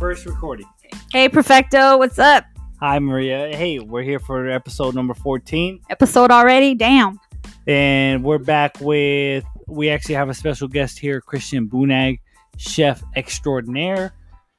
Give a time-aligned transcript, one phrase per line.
[0.00, 0.66] First recording.
[1.12, 2.44] Hey, Perfecto, what's up?
[2.80, 3.54] Hi, Maria.
[3.54, 6.74] Hey, we're here for episode number 14, Episode already?
[6.74, 7.18] Damn.
[7.66, 9.44] and we're back with.
[9.68, 12.18] We actually have a special guest here, Christian Bunag,
[12.56, 14.12] chef extraordinaire,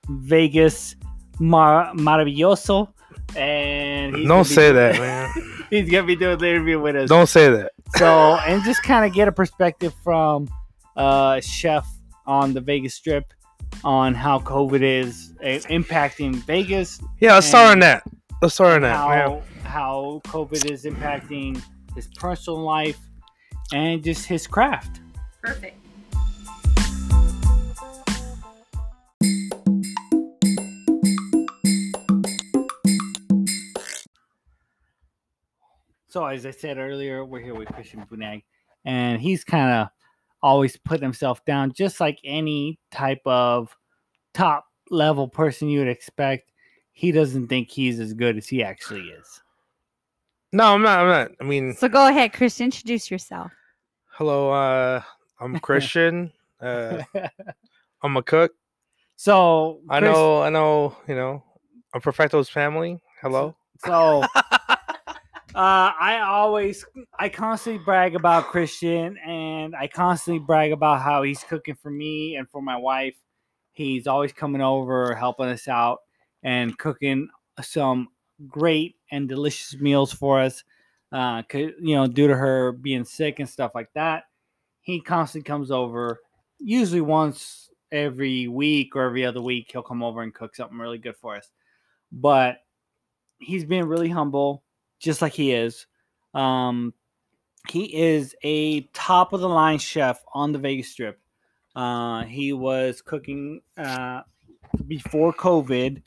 [0.07, 0.95] Vegas
[1.39, 2.89] Mar- Maravilloso.
[3.35, 5.65] And he's Don't say doing- that, man.
[5.71, 7.09] he's gonna be doing the interview with us.
[7.09, 7.71] Don't say that.
[7.95, 10.47] so and just kind of get a perspective from
[10.95, 11.87] uh chef
[12.27, 13.33] on the vegas strip
[13.83, 18.03] on how covid is uh, impacting vegas Yeah, let's start on that.
[18.41, 18.95] Let's start on that.
[18.95, 19.41] how man.
[19.63, 21.61] how covid is impacting
[21.95, 22.99] his personal life
[23.73, 24.99] and just his craft
[25.41, 25.77] Perfect.
[36.07, 38.43] so as i said earlier we're here with christian bunag
[38.85, 39.87] and he's kind of
[40.43, 43.75] always put himself down just like any type of
[44.33, 46.51] top level person you would expect
[46.93, 49.41] he doesn't think he's as good as he actually is
[50.51, 50.99] No, I'm not.
[50.99, 51.31] I'm not.
[51.39, 53.51] I mean, So go ahead, Chris, introduce yourself.
[54.11, 54.51] hello.
[54.51, 55.01] Uh,
[55.39, 56.31] I'm Christian.
[56.59, 57.01] Uh,
[58.03, 58.51] I'm a cook.
[59.15, 60.41] so I know.
[60.41, 60.95] I know.
[61.07, 61.43] You know,
[61.93, 63.01] I'm Perfecto's family.
[63.21, 63.55] Hello.
[63.85, 64.23] So
[65.53, 66.85] uh, I always,
[67.19, 72.35] I constantly brag about Christian, and I constantly brag about how he's cooking for me
[72.35, 73.15] and for my wife.
[73.73, 75.99] He's always coming over, helping us out,
[76.43, 77.27] and cooking
[77.61, 78.07] some
[78.47, 80.63] great and delicious meals for us.
[81.11, 84.23] Uh, you know, due to her being sick and stuff like that,
[84.81, 86.21] he constantly comes over.
[86.59, 90.97] Usually once every week or every other week, he'll come over and cook something really
[90.97, 91.49] good for us.
[92.11, 92.59] But
[93.39, 94.63] he's being really humble,
[95.01, 95.87] just like he is.
[96.33, 96.93] Um,
[97.69, 101.19] he is a top of the line chef on the Vegas Strip.
[101.75, 104.21] Uh, he was cooking uh,
[104.87, 106.01] before COVID.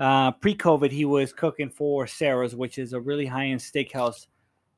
[0.00, 4.26] Uh, pre-COVID, he was cooking for Sarah's, which is a really high-end steakhouse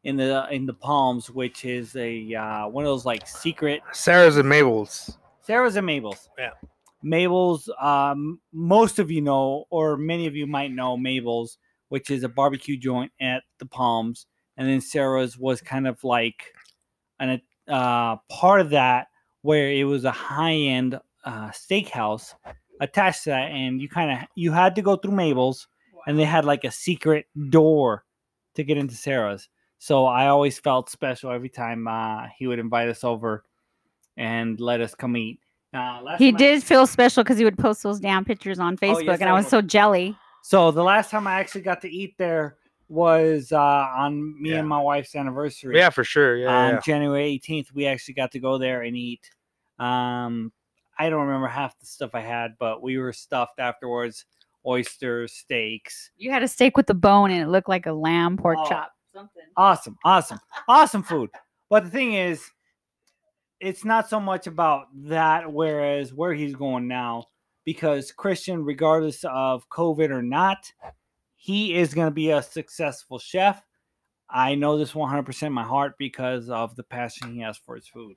[0.04, 4.36] in the in the Palms, which is a uh, one of those like secret Sarah's
[4.36, 5.18] and Mabel's.
[5.42, 6.28] Sarah's and Mabel's.
[6.38, 6.50] Yeah.
[7.02, 12.22] Mabel's, um, most of you know, or many of you might know Mabel's, which is
[12.24, 14.26] a barbecue joint at the Palms.
[14.56, 16.52] And then Sarah's was kind of like
[17.20, 19.08] an uh, part of that
[19.42, 22.34] where it was a high end uh, steakhouse
[22.80, 23.50] attached to that.
[23.50, 25.68] And you kind of you had to go through Mabel's,
[26.06, 28.04] and they had like a secret door
[28.54, 29.48] to get into Sarah's.
[29.78, 33.44] So I always felt special every time uh, he would invite us over
[34.16, 35.40] and let us come eat.
[35.74, 38.58] Uh, last He time I- did feel special because he would post those damn pictures
[38.58, 40.16] on Facebook, Oh, yes, and I was so jelly.
[40.48, 42.56] So the last time I actually got to eat there
[42.88, 44.58] was uh, on me Yeah.
[44.58, 45.76] and my wife's anniversary.
[45.76, 46.36] Yeah, for sure.
[46.36, 46.54] Yeah.
[46.56, 46.80] on yeah.
[46.84, 49.28] January 18th, we actually got to go there and eat.
[49.80, 50.52] Um,
[50.96, 54.24] I don't remember half the stuff I had, but we were stuffed afterwards.
[54.64, 56.12] Oysters, steaks.
[56.16, 58.68] You had a steak with the bone, and it looked like a lamb pork Oh.
[58.68, 58.92] chop.
[59.12, 59.42] Something.
[59.56, 61.30] Awesome, awesome, awesome food.
[61.68, 62.48] But the thing is,
[63.58, 67.24] it's not so much about that, whereas where he's going now,
[67.66, 70.72] because Christian, regardless of COVID or not,
[71.34, 73.62] he is going to be a successful chef.
[74.30, 77.86] I know this 100% in my heart because of the passion he has for his
[77.86, 78.16] food.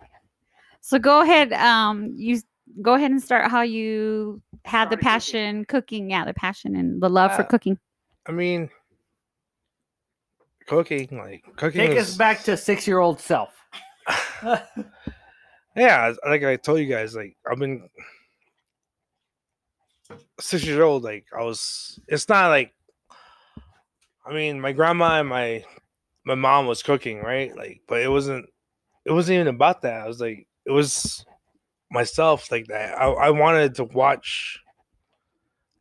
[0.82, 1.52] So go ahead.
[1.54, 2.40] Um, you
[2.82, 5.04] go ahead and start how you had the Started cooking.
[5.04, 6.10] passion cooking.
[6.12, 7.78] Yeah, the passion and the love for Uh, cooking.
[8.28, 8.70] I mean,
[10.68, 11.82] cooking like cooking.
[11.82, 13.54] Take is, us back to six year old self.
[15.76, 17.90] yeah, like I told you guys, like I've been
[20.40, 21.04] six years old.
[21.04, 22.00] Like I was.
[22.08, 22.74] It's not like.
[24.26, 25.64] I mean, my grandma and my
[26.26, 27.56] my mom was cooking, right?
[27.56, 28.46] Like, but it wasn't.
[29.06, 30.02] It wasn't even about that.
[30.02, 31.26] I was like, it was
[31.92, 32.98] myself like that.
[33.00, 34.60] I I wanted to watch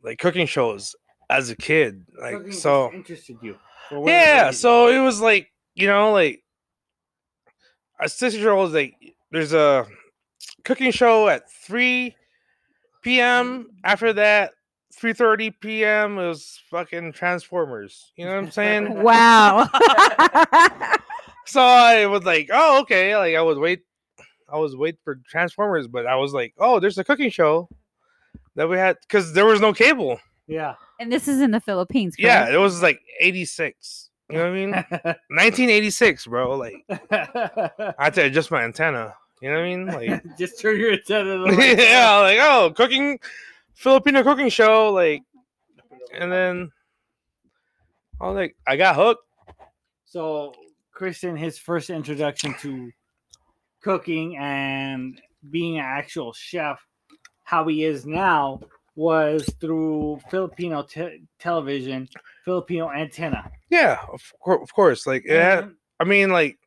[0.03, 0.97] like cooking shows
[1.31, 2.93] as a kid, like Cooking so.
[2.93, 3.57] interested you.
[3.91, 6.43] Yeah, so it was like you know, like
[8.01, 8.95] a six year old like
[9.31, 9.87] there's a
[10.65, 12.17] cooking show at three
[13.03, 13.65] p.m.
[13.65, 13.67] Mm.
[13.85, 14.53] After that,
[14.95, 16.19] three thirty p.m.
[16.19, 18.13] It was fucking Transformers.
[18.17, 19.03] You know what I'm saying?
[19.03, 19.69] Wow.
[21.47, 23.81] so I was like, oh okay, like I would wait,
[24.49, 27.69] I was wait for Transformers, but I was like, oh, there's a cooking show
[28.57, 30.19] that we had because there was no cable.
[30.47, 30.75] yeah.
[31.01, 32.17] and this is in the Philippines.
[32.19, 34.11] Yeah, it was like '86.
[34.31, 34.71] You know what I mean?
[35.31, 36.57] 1986, bro.
[36.57, 39.15] Like I had to adjust my antenna.
[39.41, 39.87] You know what I mean?
[39.87, 43.19] Like just turn your attention to the yeah, like oh, cooking
[43.75, 45.23] Filipino cooking show, like
[46.13, 46.71] and then
[48.21, 49.25] I was like, I got hooked.
[50.05, 50.55] So
[50.93, 52.91] Christian, his first introduction to
[53.83, 55.21] cooking and
[55.51, 56.85] being an actual chef,
[57.45, 58.61] how he is now
[58.97, 62.09] was through Filipino te- television,
[62.45, 63.49] Filipino antenna.
[63.71, 65.07] Yeah, of, cour- of course.
[65.07, 66.59] Like had, And- I mean, like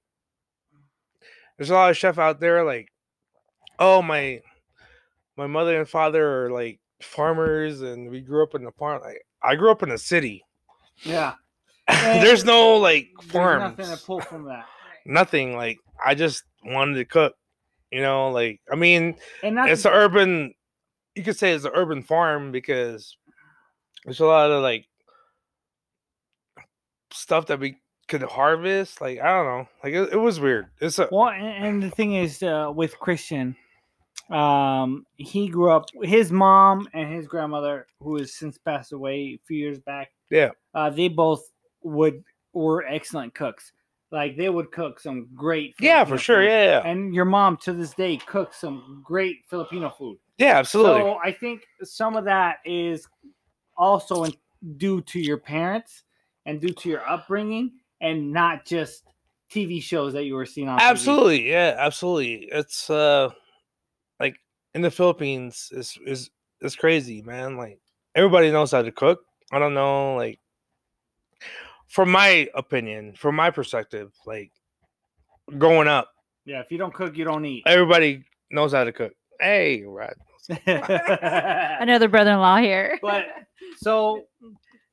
[1.61, 2.63] there's a lot of chef out there.
[2.65, 2.91] Like,
[3.77, 4.41] oh my,
[5.37, 8.99] my mother and father are like farmers, and we grew up in the farm.
[9.03, 10.43] Like I grew up in a city.
[11.03, 11.35] yeah,
[11.87, 13.77] there's no like there's farms.
[13.77, 14.65] nothing to pull from that.
[15.05, 15.55] nothing.
[15.55, 17.35] Like I just wanted to cook.
[17.91, 20.55] You know, like I mean, And it's an urban.
[21.13, 23.15] You could say it's an urban farm because
[24.03, 24.87] there's a lot of like
[27.13, 27.75] stuff that we
[28.11, 29.01] could harvest.
[29.01, 29.67] Like I don't know.
[29.83, 30.67] Like it, it was weird.
[30.79, 33.55] It's a Well, and, and the thing is, uh, with Christian,
[34.29, 35.85] um, he grew up.
[36.03, 40.09] His mom and his grandmother, who has since passed away a few years back.
[40.29, 40.51] Yeah.
[40.73, 41.43] uh, they both
[41.83, 42.23] would
[42.53, 43.73] were excellent cooks.
[44.11, 45.73] Like they would cook some great.
[45.79, 46.43] yeah for Filipino sure.
[46.43, 50.17] Yeah, yeah, And your mom to this day cooks some great Filipino food.
[50.37, 50.57] yeah.
[50.57, 51.01] Absolutely.
[51.01, 53.07] So I think some of that is
[53.77, 54.33] also in,
[54.77, 56.03] due to your parents
[56.45, 59.03] and due to your upbringing, and not just
[59.51, 60.79] TV shows that you were seeing on.
[60.79, 60.83] TV.
[60.83, 61.49] absolutely.
[61.49, 62.49] Yeah, absolutely.
[62.51, 63.29] It's uh
[64.19, 64.35] like
[64.73, 66.29] in the Philippines is is
[66.61, 67.55] is crazy, man.
[67.57, 67.79] Like
[68.15, 69.21] everybody knows how to cook.
[69.51, 70.39] I don't know, like
[71.87, 74.51] from my opinion, from my perspective, like
[75.57, 76.09] growing up,
[76.45, 77.63] Yeah, if you don't cook, you don't eat.
[77.65, 79.11] everybody knows how to cook.
[79.41, 80.15] Hey, right.
[80.67, 82.97] Another brother-in-law here.
[83.01, 83.25] but
[83.77, 84.23] so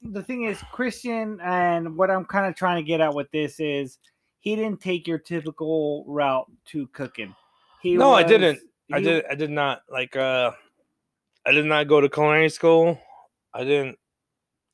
[0.03, 3.61] the thing is, Christian, and what I'm kind of trying to get at with this
[3.61, 3.99] is,
[4.41, 7.35] he didn't take your typical route to cooking.
[7.83, 8.61] He No, I didn't.
[8.93, 10.53] I did I did not like uh
[11.45, 12.99] I did not go to culinary school.
[13.53, 13.99] I didn't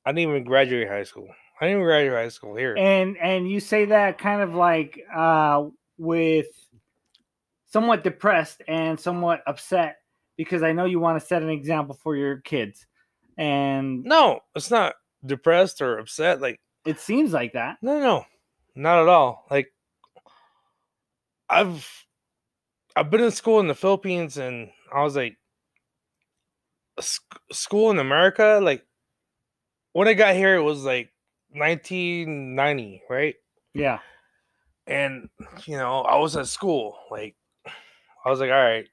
[0.05, 1.29] I didn't even graduate high school.
[1.61, 2.77] I didn't even graduate high school here.
[2.77, 5.65] and and you say that kind of like uh
[5.99, 6.47] with
[7.67, 9.97] somewhat depressed and somewhat upset
[10.37, 12.87] because I know you want to set an example for your kids,
[13.37, 14.95] and No, it's not
[15.25, 16.41] depressed or upset.
[16.41, 17.79] Like it seems like that.
[17.83, 18.27] no, no,
[18.75, 19.47] not at all.
[19.51, 19.73] Like
[21.49, 21.89] I've
[22.97, 25.37] I've been in school in the Philippines, and I was like,
[27.01, 28.61] "Sc- school in America.
[28.63, 28.85] Like
[29.93, 31.13] when I got here, it was like
[31.51, 33.35] 1990, right?
[33.75, 33.99] Yeah,
[34.87, 35.29] and
[35.65, 37.35] you know i was at school like
[38.25, 38.87] i was like all right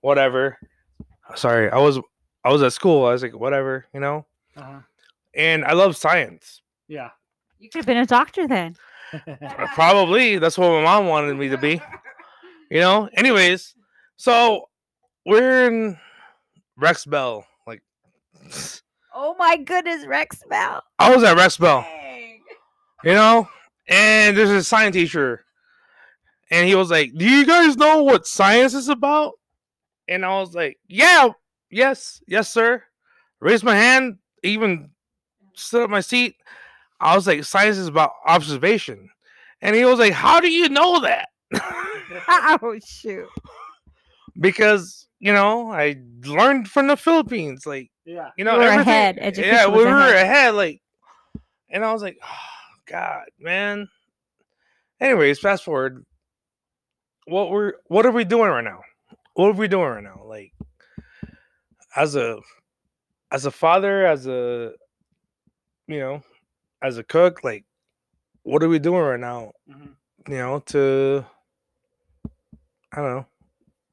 [0.00, 0.58] whatever
[1.36, 1.98] sorry i was
[2.44, 4.26] i was at school i was like whatever you know
[4.56, 4.80] uh-huh.
[5.36, 6.62] And i love science.
[6.88, 7.10] Yeah.
[7.58, 8.76] You could have been a doctor then.
[9.12, 10.38] Uh, probably.
[10.38, 11.80] That's what my mom wanted me to be
[12.70, 13.08] you know?
[13.16, 13.74] Anyways
[14.16, 14.68] so
[15.26, 15.98] we're in
[16.76, 17.82] rex bell like
[19.14, 20.82] Oh my goodness, Rex Bell.
[20.98, 21.86] i was at rex bell
[23.04, 23.48] you know?
[23.86, 25.44] And there's a science teacher
[26.50, 29.34] and he was like do you guys know what science is about?
[30.08, 31.28] And i was like yeah
[31.70, 32.82] yes yes sir.
[33.40, 34.90] Raised my hand even
[35.54, 36.36] stood up my seat
[37.00, 39.08] i was like science is about observation
[39.62, 41.28] and he was like how do you know that
[42.62, 43.28] Oh shoot.
[44.40, 48.30] because you know i learned from the philippines like yeah.
[48.36, 49.36] you know were everything- ahead.
[49.38, 50.26] yeah we were ahead.
[50.26, 50.82] ahead like
[51.70, 52.26] and i was like oh,
[52.86, 53.88] god man
[55.00, 56.04] anyways fast forward
[57.26, 58.80] what we're what are we doing right now
[59.34, 60.52] what are we doing right now like
[61.96, 62.38] as a
[63.32, 64.72] as a father as a
[65.88, 66.22] you know
[66.82, 67.64] as a cook like
[68.42, 69.94] what are we doing right now Mhm.
[70.28, 71.24] you know to
[72.92, 73.26] i don't know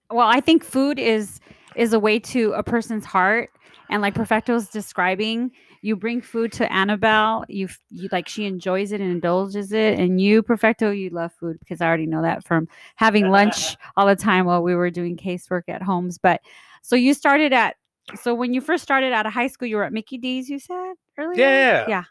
[0.09, 1.39] Well, I think food is
[1.75, 3.49] is a way to a person's heart,
[3.89, 7.45] and like Perfecto's describing, you bring food to Annabelle.
[7.47, 11.57] You you like she enjoys it and indulges it, and you Perfecto, you love food
[11.59, 12.67] because I already know that from
[12.97, 16.17] having lunch all the time while we were doing casework at homes.
[16.17, 16.41] But
[16.81, 17.77] so you started at
[18.15, 20.49] so when you first started out of high school, you were at Mickey D's.
[20.49, 22.03] You said earlier, yeah yeah.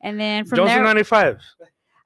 [0.00, 1.38] And then from jones there, 95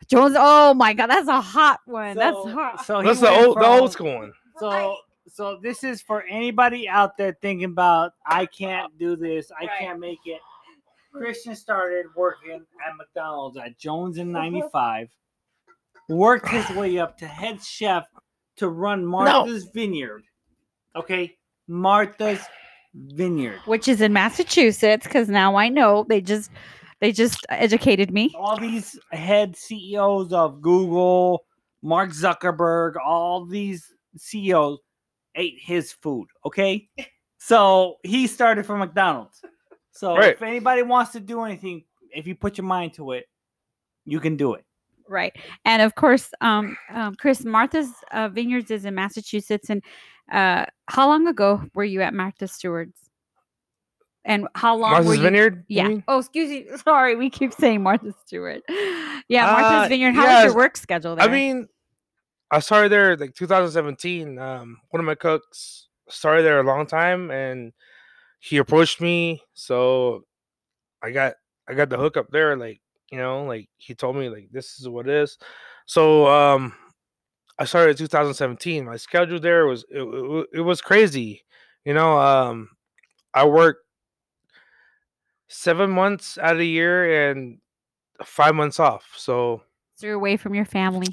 [0.08, 0.34] Jones.
[0.38, 2.16] Oh my God, that's a hot one.
[2.16, 2.84] that's hot.
[2.84, 4.96] So that's the went old the old school one So
[5.28, 9.78] so this is for anybody out there thinking about I can't do this, I Right.
[9.78, 10.40] can't make it.
[11.12, 14.44] Christian started working at McDonald's at Jones in uh-huh.
[14.44, 15.08] 95,
[16.08, 18.06] worked his way up to head chef
[18.56, 20.22] to run Martha's Vineyard.
[20.96, 21.36] Okay,
[21.66, 22.40] Martha's
[23.14, 23.60] Vineyard.
[23.66, 26.50] which is in Massachusetts, because now I know they just
[27.00, 28.34] they just educated me.
[28.36, 31.44] All these head CEOs of Google,
[31.82, 34.78] Mark Zuckerberg, all these CEOs
[35.36, 36.26] ate his food.
[36.44, 36.88] Okay,
[37.38, 39.40] so he started from McDonald's.
[39.92, 40.32] So Right.
[40.34, 43.26] if anybody wants to do anything, if you put your mind to it,
[44.04, 44.64] you can do it.
[45.08, 45.34] Right.
[45.64, 49.70] And of course, um, um Chris, Martha's uh, Vineyards is in Massachusetts.
[49.70, 49.82] And
[50.32, 52.98] uh how long ago were you at Martha Stewart's?
[54.24, 55.22] And how long Martha's were you?
[55.22, 55.64] Vineyard.
[55.68, 55.98] Yeah.
[56.06, 56.66] Oh, excuse me.
[56.84, 58.62] Sorry, we keep saying Martha Stewart.
[59.30, 60.14] Yeah, Martha's Uh, Vineyard.
[60.14, 61.28] How was your work schedule there?
[61.28, 61.68] I mean,
[62.50, 64.38] I started there like 2017.
[64.38, 67.74] Um, one of my cooks started there a long time, and
[68.40, 70.24] he approached me, so
[71.02, 71.34] I got
[71.68, 72.56] I got the hook up there.
[72.56, 72.80] Like
[73.12, 75.36] you know, like he told me like this is what it is.
[75.84, 76.72] So um,
[77.58, 78.84] I started in 2017.
[78.84, 81.44] My schedule there was it, it, it was crazy.
[81.84, 82.70] You know, um,
[83.34, 83.84] I worked
[85.48, 87.58] seven months out of the year and
[88.24, 89.12] five months off.
[89.16, 89.62] So
[89.94, 91.08] so you're away from your family.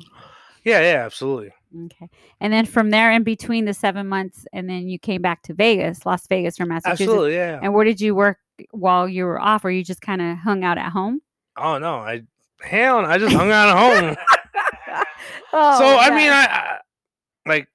[0.63, 1.51] yeah, yeah, absolutely.
[1.85, 2.09] Okay.
[2.39, 5.53] And then from there, in between the seven months, and then you came back to
[5.53, 7.01] Vegas, Las Vegas from Massachusetts.
[7.01, 7.59] Absolutely, yeah.
[7.61, 8.37] And where did you work
[8.71, 11.21] while you were off, or you just kind of hung out at home?
[11.57, 12.23] Oh no, I
[12.61, 14.15] hell, I just hung out at home.
[15.53, 16.29] oh, so I mean.
[16.32, 16.77] I, I
[17.48, 17.67] like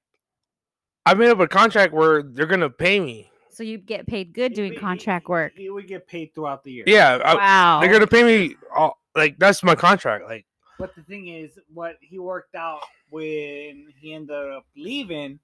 [1.05, 3.31] I made up a contract where they're gonna pay me.
[3.49, 5.53] so you get paid good doing He- he- contract work.
[5.55, 6.83] He would get paid throughout the year.
[6.87, 8.55] Yeah, I, they're gonna pay me.
[8.75, 10.25] All, like that's my contract.
[10.25, 10.45] Like
[10.77, 15.39] But the thing is, what he worked out when he ended up leaving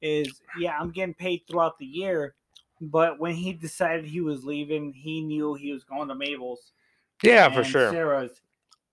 [0.00, 2.34] is, yeah, I'm getting paid throughout the year.
[2.80, 6.72] But when he decided he was leaving, he knew he was going to Mabel's.
[7.22, 7.90] yeah, for sure.
[7.90, 8.40] Sarah's.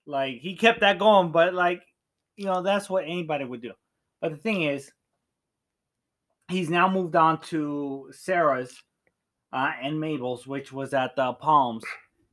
[0.06, 1.82] Like he kept that going, but like,
[2.40, 3.72] you know, that's what anybody would do.
[4.22, 4.90] But the thing is,
[6.48, 8.82] he's now moved on to Sarah's
[9.52, 11.84] uh, and Mabel's, which was at the Palms.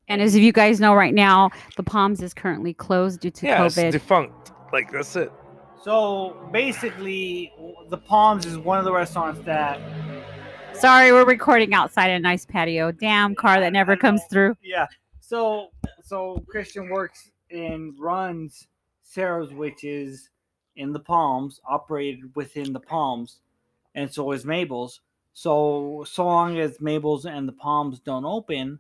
[0.08, 3.66] and as you guys know, right now, the Palms is currently closed due to Yeah,
[3.66, 4.54] it's defunct.
[4.72, 5.30] Like that's it.
[5.84, 7.52] So basically,
[7.90, 9.82] the Palms is one of the restaurants that
[10.74, 12.94] Sorry, we're recording outside a nice patio.
[12.94, 14.56] Damn car that never comes through.
[14.64, 14.88] yeah.
[15.20, 15.68] So
[16.02, 18.68] so Christian works and runs
[19.10, 20.30] Sarah's, which is
[20.76, 23.40] in the Palms, operated within the Palms,
[23.96, 25.02] and so is Mabel's.
[25.34, 28.80] So so long as Mabel's and the Palms don't open,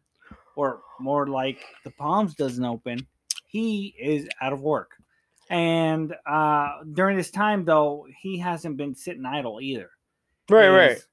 [0.55, 3.07] or more like the Palms doesn't open,
[3.47, 4.91] he is out of work.
[5.49, 9.89] And uh, during this time, though, he hasn't been sitting idle either.
[10.49, 10.89] Right, right.
[10.91, 11.07] He's-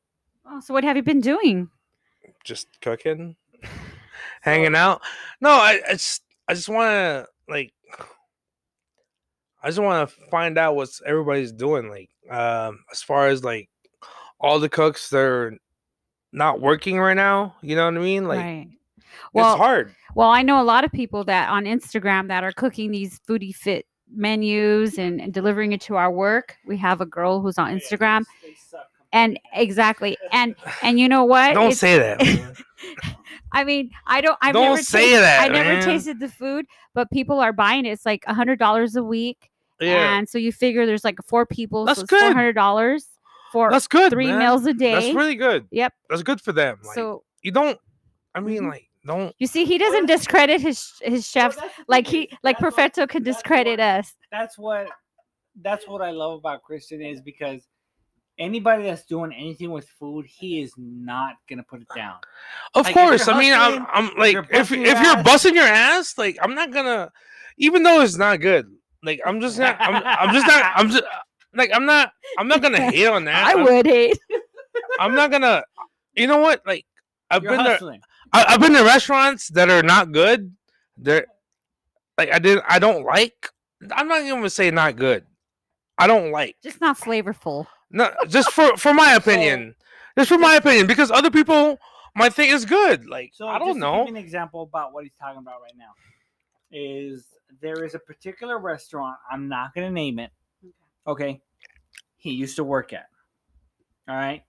[0.46, 1.70] Oh, so what have you been doing?
[2.44, 3.34] Just cooking,
[4.42, 5.00] hanging out.
[5.40, 7.72] No, I, I just I just want to like.
[9.64, 11.88] I just want to find out what's everybody's doing.
[11.88, 13.68] Like, um, as far as like
[14.38, 15.56] all the cooks they're
[16.32, 17.56] not working right now.
[17.62, 18.28] You know what I mean?
[18.28, 18.68] Like, right.
[19.32, 19.94] Well, it's hard.
[20.14, 23.54] Well, I know a lot of people that on Instagram that are cooking these foodie
[23.54, 26.56] fit menus and, and delivering it to our work.
[26.66, 28.24] We have a girl who's on Instagram,
[29.12, 31.54] and exactly, and and you know what?
[31.54, 32.20] Don't It's- say that.
[33.52, 34.36] I mean, I don't.
[34.42, 35.82] I've Don't never say tasted- that, I never man.
[35.84, 37.90] tasted the food, but people are buying it.
[37.90, 39.48] It's like a hundred dollars a week,
[39.80, 42.20] yeah, and so you figure there's like four people, That's so good.
[42.20, 43.06] four hundred dollars
[43.52, 44.10] for that's good.
[44.12, 44.38] three man.
[44.38, 44.94] meals a day.
[44.94, 45.66] That's really good.
[45.70, 45.92] Yep.
[46.10, 46.78] That's good for them.
[46.84, 47.78] Like, so you don't.
[48.34, 48.70] I mean, Mhm.
[48.70, 49.34] like, don't.
[49.38, 51.56] you see, he doesn't discredit his his chefs
[51.88, 54.14] like he like Perfecto can discredit us.
[54.32, 54.88] that's what
[55.62, 57.62] that's what I love about Christian is because
[58.38, 62.16] anybody that's doing anything with food, he is not gonna put it down.
[62.74, 63.28] Of Like, if you're course.
[63.28, 63.86] I mean, I'm.
[63.92, 67.12] I'm like, you're if your if you're ass- busting your ass, like, I'm not gonna.
[67.58, 68.66] Even though it's not good,
[69.04, 69.76] like, I'm just not.
[69.80, 70.02] I'm.
[70.04, 70.72] I'm just not.
[70.76, 71.02] I'm just.
[71.54, 72.12] Like, I'm not.
[72.38, 73.44] I'm not gonna hate on that.
[73.46, 74.18] I I'm- would hate.
[74.98, 75.62] I'm not gonna.
[76.14, 76.62] You know what?
[76.66, 76.84] Like,
[77.30, 77.72] I've You're been there.
[77.74, 78.00] hustling.
[78.32, 80.54] I, I've been to restaurants that are not good.
[80.96, 81.26] They're
[82.18, 82.64] like I didn't.
[82.68, 83.48] I don't like.
[83.92, 85.24] I'm not even gonna say not good.
[85.98, 86.56] I don't like.
[86.62, 87.66] Just not flavorful.
[87.90, 89.74] No, just for for my opinion.
[90.18, 91.78] just for my opinion, because other people
[92.16, 93.06] might think it's good.
[93.08, 94.04] Like So I don't to know.
[94.06, 95.90] Give you an example about what he's talking about right now
[96.72, 97.24] is
[97.60, 99.16] there is a particular restaurant.
[99.30, 100.30] I'm not gonna name it.
[101.06, 101.40] Okay.
[102.16, 103.06] He used to work at.
[104.08, 104.42] All right.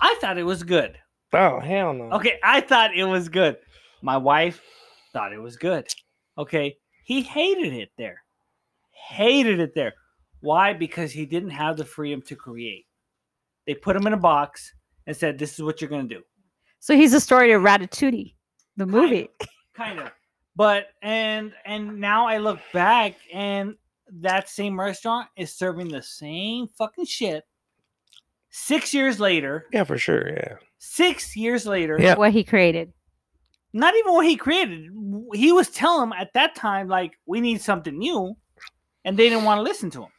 [0.00, 0.98] I thought it was good.
[1.32, 2.10] Oh hell no.
[2.12, 3.56] Okay, I thought it was good.
[4.02, 4.60] My wife
[5.12, 5.86] thought it was good.
[6.38, 8.22] Okay, he hated it there.
[8.90, 9.94] Hated it there.
[10.40, 10.72] Why?
[10.72, 12.86] Because he didn't have the freedom to create.
[13.66, 14.74] They put him in a box
[15.06, 16.22] and said, "This is what you're gonna do."
[16.80, 18.34] So he's a story to Ratatouille,
[18.76, 19.28] the movie.
[19.74, 20.12] Kind of.
[20.56, 23.74] But and and now I look back and
[24.20, 27.44] that same restaurant is serving the same fucking shit.
[28.50, 30.30] Six years later, Yeah, for sure.
[30.30, 30.56] Yeah.
[30.78, 32.14] six years later, Yeah.
[32.14, 32.92] What he created.
[33.72, 34.90] not even what he created.
[35.32, 38.36] He was telling them at that time, like, we need something new,
[39.04, 40.10] and they didn't want to listen to him.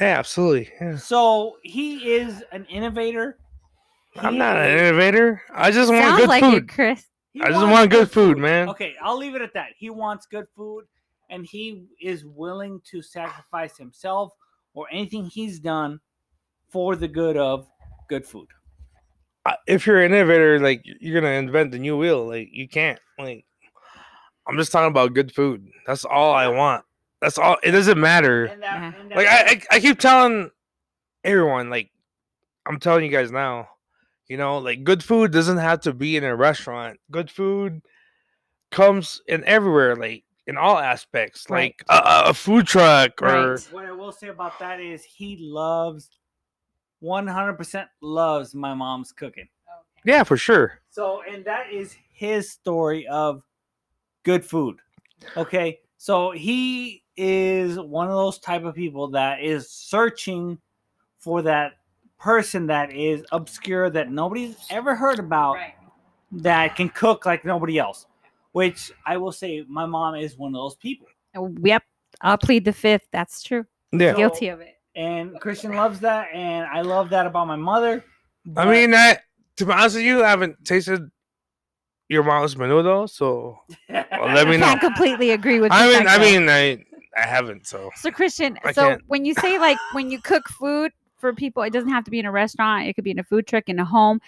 [0.00, 0.70] Yeah, absolutely.
[0.80, 0.96] Yeah.
[0.96, 3.36] So he is an innovator.
[4.16, 5.42] I'm not an innovator.
[5.52, 6.62] I just want Sounds good like food.
[6.64, 7.04] it, Chris.
[7.32, 8.68] He I just want good food, man.
[8.70, 9.68] Okay, I'll leave it at that.
[9.76, 10.84] He wants good food,
[11.30, 14.32] and he is willing to sacrifice himself
[14.74, 16.00] or anything he's done
[16.68, 17.66] for the good of
[18.08, 18.48] good food.
[19.66, 22.26] If you're an innovator, like you're gonna invent the new wheel.
[22.26, 22.98] Like you can't.
[23.18, 23.44] Like
[24.46, 25.68] I'm just talking about good food.
[25.86, 26.84] That's all I want.
[27.20, 27.56] That's all.
[27.62, 28.44] It doesn't matter.
[28.46, 30.50] And that- and that- Like I, I, I keep telling
[31.24, 31.70] everyone.
[31.70, 31.90] Like
[32.66, 33.68] I'm telling you guys now.
[34.32, 36.98] You know, like good food doesn't have to be in a restaurant.
[37.10, 37.82] Good food
[38.70, 39.94] comes in everywhere.
[39.94, 41.44] Like in all aspects.
[41.50, 41.74] Right.
[41.78, 43.68] Like a- a, a food truck or Right.
[43.72, 46.08] what I will say about that is he loves
[47.02, 49.48] 100% loves my mom's cooking.
[50.06, 50.80] yeah, for sure.
[50.88, 53.42] So, and that is his story of
[54.22, 54.78] good food.
[55.36, 55.80] Okay.
[55.98, 60.56] So he is one of those type of people that is searching
[61.18, 61.72] for that
[62.22, 65.56] person that is obscure that nobody's ever heard about
[66.32, 68.06] that can cook like nobody else.
[68.52, 71.06] Which I will say, my mom is one of those people.
[71.34, 71.82] Oh, Yep.
[72.20, 73.06] I'll plead the fifth.
[73.10, 73.64] That's true.
[73.92, 74.12] Yeah.
[74.12, 74.68] So- Guilty of it.
[74.94, 78.04] And Christian loves that, and I love that about my mother.
[78.58, 79.22] I mean, that
[79.56, 81.10] to be honest with you, I haven't tasted
[82.10, 84.66] your mom's menudo, so well, let me I know.
[84.66, 85.72] can't completely agree with.
[85.72, 86.84] I you, mean, I mean, I
[87.16, 87.66] I haven't.
[87.66, 89.02] So So Christian, I so can't.
[89.06, 92.18] when you say like when you cook food for people, it doesn't have to be
[92.18, 92.86] in a restaurant.
[92.88, 94.20] It could be in a food truck in a home.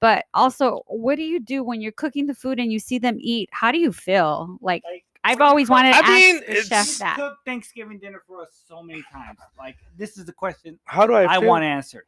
[0.00, 3.16] But also, what do you do when you're cooking the food and you see them
[3.20, 3.48] eat?
[3.52, 4.58] How do you feel?
[4.60, 7.16] Like Like, I've always wanted to I ask mean, the chef it's- that.
[7.16, 9.38] cooked Thanksgiving dinner for us so many times.
[9.58, 11.36] Like this is the question how do I?
[11.36, 11.48] I, feel?
[11.48, 12.06] want answered.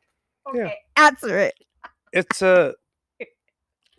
[0.55, 0.63] yeah.
[0.63, 1.55] Okay, answer it.
[2.13, 2.73] It's uh,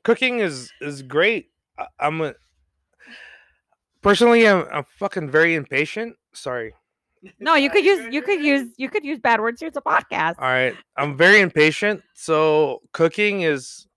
[0.03, 1.51] cooking is is great.
[1.77, 2.33] I, I'm a
[4.01, 6.15] personally, I'm, I'm fucking very impatient.
[6.33, 6.73] Sorry.
[7.39, 9.59] No, you could use you could use you could use bad words.
[9.61, 9.67] here.
[9.69, 10.35] Here's a podcast.
[10.39, 12.01] All right, I'm very impatient.
[12.13, 13.87] So cooking is,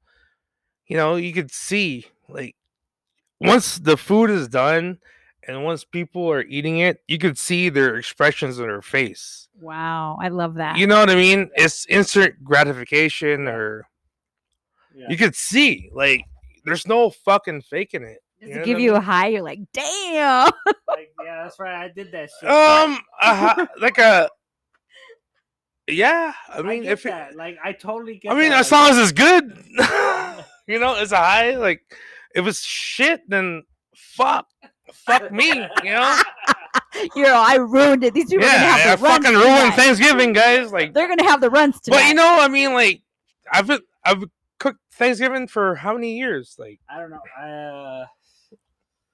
[0.87, 2.55] you know, you could see like
[3.41, 4.99] once the food is done
[5.49, 9.49] and once people are eating it, you could see their expressions on their face.
[9.61, 10.77] Wow, I love that.
[10.77, 11.51] You know what I mean?
[11.55, 13.89] It's instant gratification, or
[14.95, 15.07] Yeah.
[15.09, 16.23] you could see like
[16.65, 18.19] there's no fucking faking it.
[18.41, 19.29] Does you it give what you a high?
[19.29, 20.51] You're like, damn.
[20.89, 21.75] Like, yeah, that's right.
[21.85, 22.49] I did that shit.
[22.51, 24.29] Um, a hi- like a
[25.89, 26.33] yeah.
[26.53, 28.33] I I mean, get if it, like I totally get.
[28.33, 28.61] I mean, that.
[28.61, 29.45] as long as it's good,
[30.67, 31.57] you know, it's a high.
[31.57, 31.81] Like
[32.35, 33.63] if it's shit, then
[33.95, 34.47] fuck,
[34.93, 35.49] fuck me.
[35.83, 36.21] You know,
[37.15, 38.15] you know, I ruined it.
[38.15, 39.77] These people are gonna yeah, have I the runs fucking ruined tonight.
[39.77, 40.73] Thanksgiving, guys.
[40.73, 41.97] Like, They're gonna have the runs tonight.
[41.99, 43.03] but you know, I mean, like,
[43.51, 44.25] I've been, I've
[44.59, 46.57] cooked Thanksgiving for how many years?
[46.59, 47.21] Like, I don't know.
[47.41, 48.07] Uh,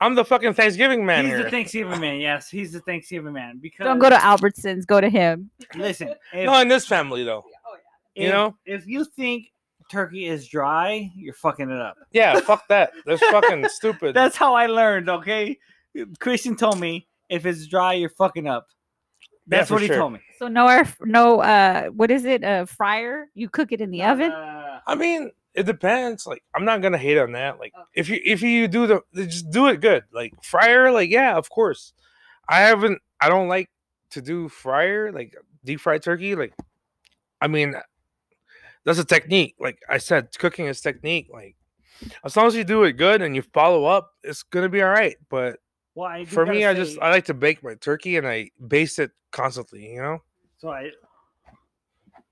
[0.03, 1.45] I'm the fucking Thanksgiving man he's here.
[1.45, 2.19] the Thanksgiving man.
[2.19, 3.59] Yes, he's the Thanksgiving man.
[3.63, 4.85] Because don't go to Albertsons.
[4.85, 5.49] Go to him.
[5.77, 6.09] listen.
[6.33, 7.45] If, no, in this family though.
[8.17, 8.57] you if- know?
[8.67, 9.53] if you think
[9.93, 11.97] turkey is dry, you're fucking it up.
[12.11, 12.93] Yeah, fuck that.
[13.07, 14.15] That's fucking stupid.
[14.15, 15.09] That's how I learned.
[15.09, 15.57] Okay,
[16.19, 18.67] Christian told me if it's dry, you're fucking up.
[19.47, 19.97] That's for what he sure.
[19.99, 20.21] told me.
[20.39, 22.43] So no air, no uh, what is it?
[22.43, 23.29] A fryer?
[23.35, 24.33] You cook it in the oven?
[24.33, 26.27] Uh, I mean, it depends.
[26.27, 27.59] Like, I'm not gonna hate on that.
[27.59, 27.85] Like, Okay.
[27.95, 30.05] if you if you do the just do it good.
[30.13, 31.93] Like fryer, like yeah, of course.
[32.49, 33.01] I haven't.
[33.21, 33.71] I don't like
[34.11, 35.35] to do fryer, like
[35.65, 36.35] deep fried turkey.
[36.35, 36.53] Like,
[37.41, 37.75] I mean,
[38.85, 39.55] that's a technique.
[39.61, 41.29] Like I said, cooking is technique.
[41.33, 41.57] Like,
[42.25, 44.91] as long as you do it good and you follow up, it's gonna be all
[44.91, 45.17] right.
[45.31, 45.59] But
[45.95, 48.51] well, I for me, gotta I just I like to bake my turkey and I
[48.67, 49.93] baste it constantly.
[49.93, 50.23] You know.
[50.59, 50.91] so I.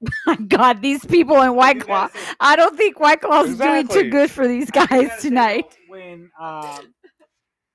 [0.27, 2.09] My God, these people in White Claw.
[2.39, 5.77] I don't think White Claw's is doing too good for these guys tonight.
[5.89, 6.95] When um,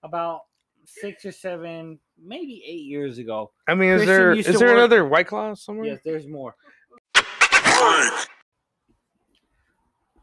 [0.03, 0.41] about
[0.85, 3.51] six or seven, maybe eight years ago.
[3.67, 5.85] I mean, is Christian there used is to there work- another white claw somewhere?
[5.87, 6.55] Yes, there's more.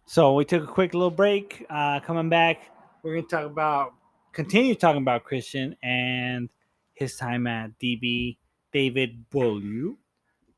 [0.06, 1.64] So we took a quick little break.
[1.70, 2.60] Uh, coming back,
[3.02, 3.94] we're gonna talk about
[4.32, 6.48] continue talking about Christian and
[6.94, 8.36] his time at DB
[8.72, 9.96] David Beaulieu.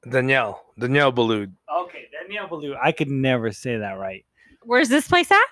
[0.08, 1.52] Danielle, Danielle Boulud.
[1.82, 2.74] Okay, Danielle Beaulieu.
[2.82, 4.24] I could never say that right.
[4.62, 5.44] Where's this place at?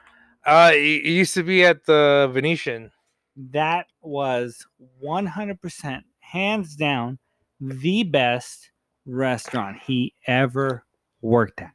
[0.45, 2.91] Uh, it, it used to be at the Venetian.
[3.37, 4.67] That was
[5.05, 7.19] 100% hands down
[7.61, 8.71] the best
[9.07, 10.85] restaurant he ever
[11.21, 11.73] worked at.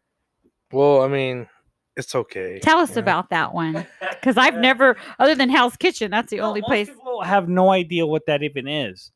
[0.71, 1.47] Well, I mean,
[1.95, 2.59] it's okay.
[2.59, 2.99] Tell us you know?
[3.01, 3.85] about that one.
[4.19, 6.89] Because I've never, other than Hell's Kitchen, that's the No, only most place.
[6.89, 9.11] people have no idea what that even is.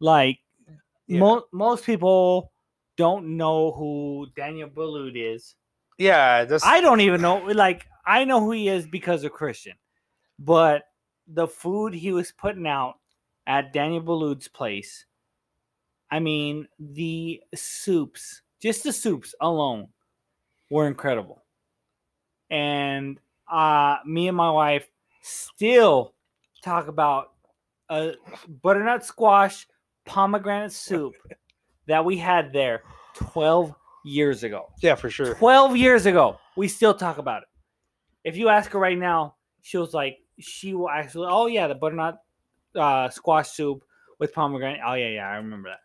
[0.00, 0.38] Like
[1.08, 1.18] Yeah.
[1.18, 2.52] mo- most people
[2.96, 5.54] don't know who Daniel Boulud is.
[5.98, 7.38] Yeah, that's I don't even know.
[7.38, 9.74] Like I know who he is because of Christian,
[10.38, 10.84] but
[11.26, 12.96] the food he was putting out
[13.46, 15.06] at Daniel Boulud's place.
[16.10, 19.88] I mean, the soups, just the soups alone,
[20.70, 21.42] were incredible.
[22.48, 23.18] And
[23.50, 24.88] uh, me and my wife
[25.22, 26.14] still
[26.62, 27.32] talk about
[27.88, 28.14] a
[28.62, 29.66] butternut squash
[30.04, 31.14] pomegranate soup
[31.86, 32.82] that we had there
[33.14, 34.66] 12 years ago.
[34.82, 35.34] yeah for sure.
[35.34, 36.38] 12 years ago.
[36.56, 37.48] We still talk about it.
[38.24, 41.28] if you ask her right now, she was like, she will actually.
[41.30, 42.18] Oh yeah, the butternut
[42.74, 43.82] uh, squash soup
[44.18, 44.80] with pomegranate.
[44.86, 45.78] Oh yeah, yeah, I remember that.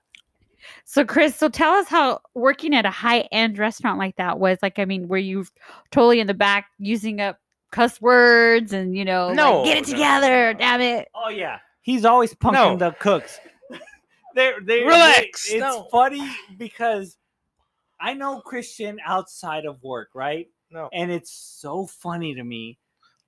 [0.86, 4.60] So, Chris, so tell us how working at a high end restaurant like that was.
[4.62, 5.46] Like, I mean, were you
[5.90, 7.40] totally in the back using up
[7.72, 10.60] cuss words and, you know, like, No, get it no, together, no.
[10.60, 11.08] damn it.
[11.16, 12.76] Oh yeah, he's always punking No.
[12.78, 13.40] the cooks.
[14.36, 15.88] They're, they're, Relax, It's no.
[15.92, 17.18] funny because
[18.00, 20.48] I know Christian outside of work, right?
[20.72, 20.90] No.
[20.94, 22.78] And it's so funny to me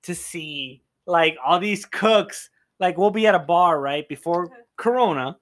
[0.02, 2.50] to see like all these cooks.
[2.80, 5.36] Like we'll be at a bar, right before Corona.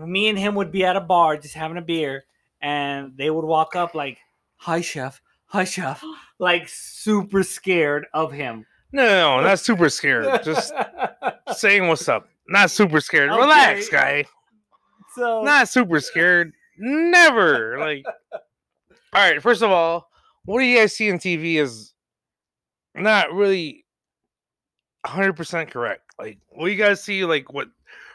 [0.00, 2.24] Me and him would be at a bar just having a beer,
[2.60, 4.18] and they would walk up like,
[4.56, 5.20] "Hi, chef.
[5.46, 6.02] Hi, chef."
[6.38, 8.66] Like super scared of him.
[8.92, 10.44] No, no, no, not super scared.
[10.44, 10.70] Just
[11.56, 12.28] saying what's up.
[12.46, 13.30] Not super scared.
[13.30, 14.26] Relax, guy.
[15.16, 16.52] So Not super scared.
[16.78, 17.78] Never.
[17.78, 18.40] Like, all
[19.14, 19.42] right.
[19.42, 20.08] First of all,
[20.44, 21.94] what do you guys see on TV is
[22.94, 23.84] not really
[25.06, 26.02] 100% correct.
[26.18, 27.68] Like, what you guys see, like what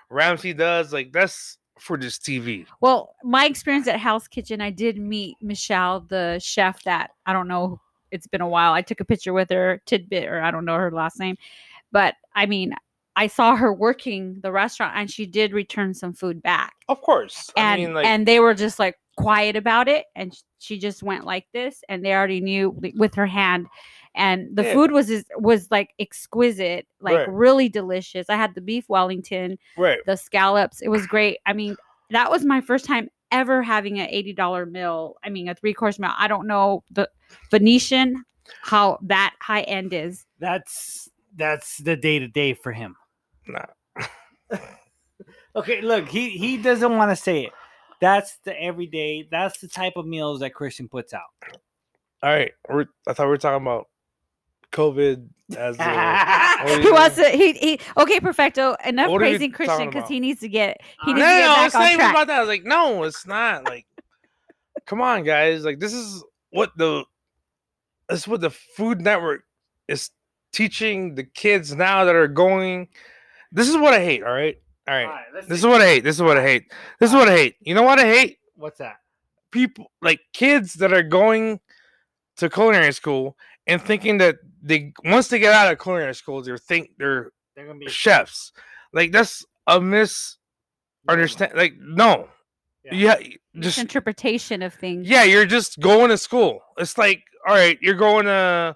[0.10, 2.66] Ramsay does, like that's for just TV.
[2.80, 7.48] Well, my experience at Hell's Kitchen, I did meet Michelle, the chef that I don't
[7.48, 7.80] know.
[8.12, 8.74] It's been a while.
[8.74, 11.38] I took a picture with her, Tidbit, or I don't know her last name.
[11.92, 12.74] But I mean,
[13.16, 16.74] I saw her working the restaurant and she did return some food back.
[16.88, 17.50] Of course.
[17.58, 20.06] And I mean, like, and they were just like quiet about it.
[20.16, 23.68] And she just went like this and they already knew with her hand.
[24.16, 24.74] And the Yeah.
[24.74, 27.32] food was was like exquisite, like Right.
[27.32, 28.30] really delicious.
[28.30, 30.00] I had the beef Wellington right.
[30.06, 30.82] the scallops.
[30.82, 31.40] It was great.
[31.46, 31.76] I mean,
[32.12, 35.16] that was my first time ever having an eighty dollar meal.
[35.24, 36.12] I mean, a three course meal.
[36.18, 37.10] I don't know the
[37.50, 38.24] Venetian
[38.64, 40.26] how that high end is.
[40.40, 42.96] that's that's the day to day for him.
[43.48, 43.66] Nah.
[45.56, 47.52] Okay, look, he he doesn't want to say it.
[48.00, 49.28] That's the everyday.
[49.30, 51.24] That's the type of meals that Christian puts out.
[52.24, 52.52] All right.
[52.70, 53.90] We're, I thought we were talking about
[54.72, 55.28] COVID
[55.58, 56.80] as a.
[56.82, 57.32] he wants it?
[57.32, 57.38] to.
[57.38, 57.80] He he.
[57.98, 58.76] Okay, perfecto.
[58.86, 60.80] Enough What praising Christian because he needs to get.
[61.06, 62.12] He needs No, to get no, back it's not on even track.
[62.14, 62.38] about that.
[62.38, 63.66] I was like, no, it's not.
[63.66, 63.86] Like,
[64.86, 65.66] come on, guys.
[65.66, 67.04] Like, this is what the
[68.08, 69.42] this is what the Food Network
[69.90, 70.12] is
[70.54, 72.88] teaching the kids now that are going.
[73.52, 74.24] This is what I hate.
[74.24, 75.06] All right, all right.
[75.06, 76.04] Alright, let's This is what I hate.
[76.04, 76.72] This is what I hate.
[77.00, 77.56] This is what I hate.
[77.62, 78.38] You know what I hate?
[78.56, 78.98] What's that?
[79.52, 81.60] People like kids that are going
[82.38, 83.36] to culinary school
[83.68, 87.68] and thinking that they once they get out of culinary school, they're think they're They're
[87.68, 88.52] gonna be chefs.
[88.94, 91.54] Like that's a misunderstand.
[91.56, 92.30] Like no,
[92.86, 92.94] Yeah.
[93.20, 93.28] yeah,
[93.60, 95.08] just interpretation of things.
[95.08, 96.62] yeah, you're just going to school.
[96.78, 98.76] It's like, all right, you're going to,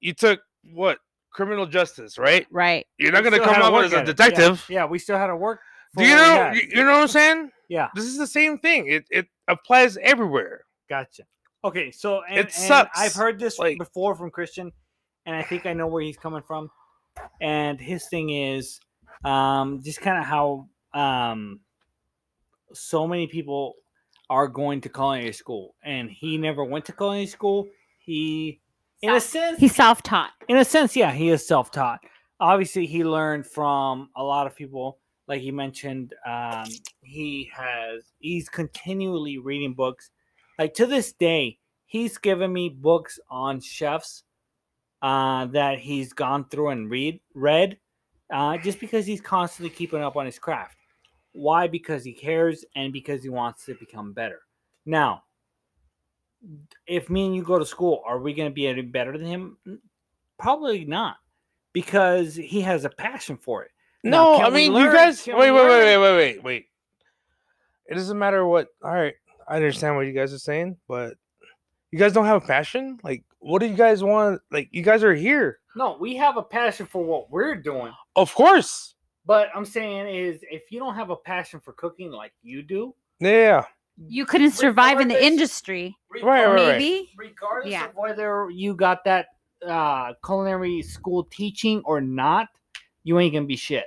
[0.00, 0.40] you took
[0.72, 0.98] what
[1.40, 2.46] criminal justice, right?
[2.50, 2.86] Right.
[2.98, 4.06] You're not going to come had to up as a at it.
[4.08, 4.66] Yeah, detective.
[4.68, 5.60] Yeah, we still had to work.
[5.96, 6.52] Do you know?
[6.52, 7.50] You, you know what I'm saying?
[7.70, 8.88] Yeah, This is the same thing.
[8.88, 10.64] It it applies everywhere.
[10.88, 11.22] gotcha.
[11.64, 14.70] Okay, so and, It and I've heard this like- before from Christian,
[15.24, 16.70] and I think I know where he's coming from.
[17.40, 18.80] And his thing is,
[19.24, 21.60] um, just kind of how um,
[22.72, 23.74] so many people
[24.28, 27.66] are going to culinary school, and he never went to culinary school.
[27.98, 28.60] He,
[29.02, 30.30] in a sense, He's self taught.
[30.48, 32.00] in a sense, yeah, he is self-taught.
[32.38, 34.98] Obviously, he learned from a lot of people.
[35.28, 36.66] Like he mentioned, um,
[37.02, 40.10] he has he's continually reading books.
[40.58, 44.24] Like to this day, he's given me books on chefs
[45.02, 47.78] uh, that he's gone through and read read,
[48.32, 50.76] uh, just because he's constantly keeping up on his craft.
[51.32, 51.68] Why?
[51.68, 54.40] Because he cares and because he wants to become better.
[54.84, 55.22] Now,
[56.86, 59.26] if me and you go to school, are we going to be any better than
[59.26, 59.56] him?
[60.38, 61.16] Probably not,
[61.72, 63.70] because he has a passion for it.
[64.02, 65.22] No, can I mean, you guys.
[65.22, 66.66] Can Wait, wait, wait, wait, wait, wait, wait.
[67.86, 68.68] It doesn't matter what.
[68.82, 69.14] All right,
[69.46, 71.14] I understand what you guys are saying, but
[71.90, 72.98] you guys don't have a passion.
[73.02, 74.40] Like, what do you guys want?
[74.50, 77.92] Like, you guys are here, No, we have a passion for what we're doing.
[78.16, 78.94] of course.
[79.26, 82.94] But I'm saying is, if you don't have a passion for cooking like you do,
[83.20, 83.64] Yeah,
[84.08, 85.96] You couldn't survive in the industry.
[86.10, 86.78] Right, right, right.
[86.78, 87.10] Maybe.
[87.16, 87.86] regardless Yeah.
[87.86, 89.26] of whether you got that
[89.66, 92.48] uh, culinary school teaching or not,
[93.04, 93.84] you ain't gonna be shit.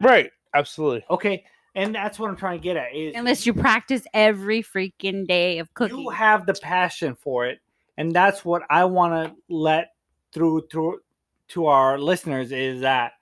[0.00, 0.30] right.
[0.54, 1.04] Absolutely.
[1.10, 1.44] Okay,
[1.76, 2.92] and that's what I'm trying to get at.
[2.94, 5.98] Is Unless you practice every freaking day of cooking.
[5.98, 7.60] you have the passion for it,
[7.96, 9.92] and that's what I want to let
[10.32, 11.00] through through
[11.48, 13.12] to our listeners is that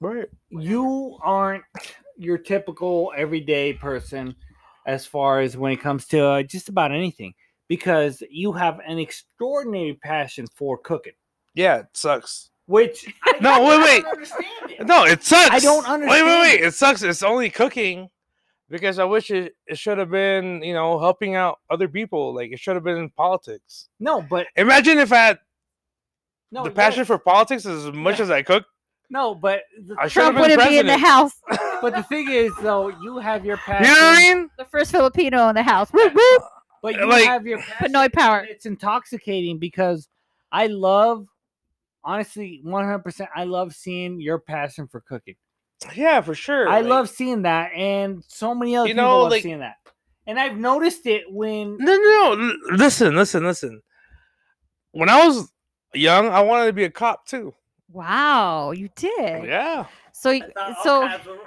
[0.00, 0.26] Right.
[0.50, 1.64] you aren't
[2.16, 4.34] your typical everyday person
[4.86, 7.32] as far as when it comes to uh, just about anything
[7.68, 11.12] because you have an extraordinary passion for cooking
[11.54, 12.50] Yeah, it sucks.
[12.66, 14.04] which I No, wait, don't wait.
[14.04, 14.46] understand
[14.80, 14.86] it.
[14.86, 15.50] No, it sucks.
[15.54, 16.26] I don't understand.
[16.26, 16.60] Wait, wait, wait.
[16.60, 16.66] it.
[16.66, 17.02] It sucks.
[17.02, 18.08] It's only cooking
[18.68, 22.34] because I wish it, it should have been, you know, helping out other people.
[22.34, 23.88] Like it should have been in politics.
[24.00, 25.38] no but Imagine if I had
[26.50, 27.06] No, the passion does.
[27.08, 28.64] for politics is as much as I cook.
[29.12, 31.06] No, but the, I should have Trump been wouldn't be in the president.
[31.06, 31.32] house.
[31.82, 33.92] but the thing is though, you have your You passion.
[33.92, 34.50] know what I mean?
[34.58, 35.90] the first Filipino in the house.
[35.90, 36.42] Whoop, whoop.
[36.82, 38.38] But you Like- have your passion, Pinoy power.
[38.40, 40.08] and It's intoxicating because
[40.50, 41.26] I love,
[42.02, 43.30] honestly, one hundred percent.
[43.36, 45.36] I love seeing your passion for cooking.
[45.94, 46.68] Yeah, for sure.
[46.68, 49.60] I like- love seeing that, and so many other You people know, love like- seeing
[49.60, 49.76] that.
[50.26, 52.48] And I've noticed it when No, no, no.
[52.48, 53.82] l- Listen, listen, listen.
[54.92, 55.52] When I was
[55.94, 57.54] young, I wanted to be a cop too.
[57.92, 59.44] Wow, you did.
[59.44, 60.40] Yeah, So, y-
[60.82, 61.02] so,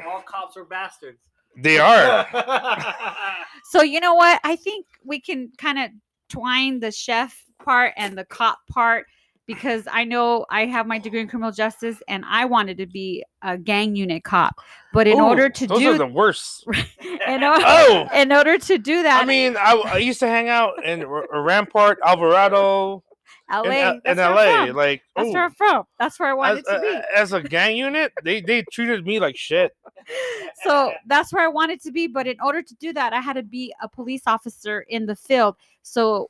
[0.07, 1.21] all cops are bastards.
[1.57, 2.27] they are.
[3.71, 4.39] so you know what?
[4.43, 5.89] I think we can kind of
[6.29, 9.05] twine the chef part and the cop part
[9.47, 13.23] because I know I have my degree in criminal justice and I wanted to be
[13.43, 14.55] a gang unit cop.
[14.91, 16.65] But in Ooh, order to those do are the worst.
[17.27, 18.07] in, or- Oh!
[18.13, 21.27] in order to do that, I mean, I, I used to hang out in R-
[21.43, 23.03] Rampart, Alvarado,
[23.51, 24.65] LA, in, in LA.
[24.73, 25.83] Like, That's ooh, where I'm from.
[25.99, 27.01] That's where I as, wanted to uh, be.
[27.15, 29.71] as a gang unit, they they treated me like shit.
[30.63, 32.07] so that's where I wanted to be.
[32.07, 35.15] But in order to do that, I had to be a police officer in the
[35.15, 35.55] field.
[35.83, 36.29] So,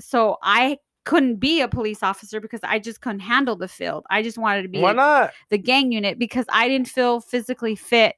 [0.00, 4.04] so I couldn't be a police officer because I just couldn't handle the field.
[4.10, 5.32] I just wanted to be Why not?
[5.50, 8.16] the gang unit because I didn't feel physically fit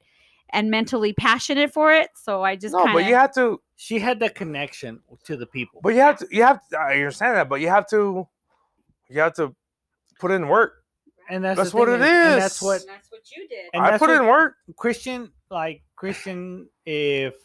[0.51, 2.09] and mentally passionate for it.
[2.15, 3.61] So I just No, kind but you have to.
[3.81, 5.79] She had that connection to the people.
[5.81, 6.27] But you have to.
[6.29, 6.59] You have.
[6.69, 8.27] To, I understand that, but you have to.
[9.09, 9.55] You have to
[10.19, 10.73] put in work.
[11.29, 12.61] and that's, That's what thing it And that's is.
[12.61, 13.67] what that's what you did.
[13.73, 14.55] And I put what- in work.
[14.75, 17.35] Christian, like Christian, if